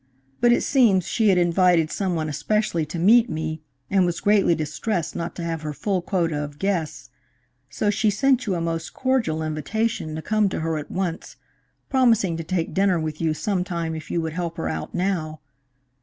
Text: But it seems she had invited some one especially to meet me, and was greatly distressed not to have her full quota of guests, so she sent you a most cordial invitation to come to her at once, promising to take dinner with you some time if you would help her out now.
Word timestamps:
But 0.39 0.51
it 0.51 0.61
seems 0.63 1.07
she 1.07 1.29
had 1.29 1.37
invited 1.37 1.91
some 1.91 2.15
one 2.15 2.27
especially 2.27 2.87
to 2.87 2.97
meet 2.97 3.29
me, 3.29 3.61
and 3.87 4.03
was 4.03 4.19
greatly 4.19 4.55
distressed 4.55 5.15
not 5.15 5.35
to 5.35 5.43
have 5.43 5.61
her 5.61 5.73
full 5.73 6.01
quota 6.01 6.41
of 6.43 6.57
guests, 6.57 7.11
so 7.69 7.91
she 7.91 8.09
sent 8.09 8.47
you 8.47 8.55
a 8.55 8.61
most 8.61 8.95
cordial 8.95 9.43
invitation 9.43 10.15
to 10.15 10.23
come 10.23 10.49
to 10.49 10.61
her 10.61 10.79
at 10.79 10.89
once, 10.89 11.35
promising 11.87 12.35
to 12.37 12.43
take 12.43 12.73
dinner 12.73 12.99
with 12.99 13.21
you 13.21 13.35
some 13.35 13.63
time 13.63 13.93
if 13.93 14.09
you 14.09 14.19
would 14.21 14.33
help 14.33 14.57
her 14.57 14.67
out 14.67 14.95
now. 14.95 15.39